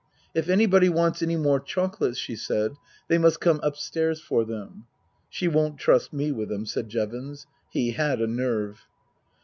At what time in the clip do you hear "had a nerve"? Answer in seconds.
7.91-8.87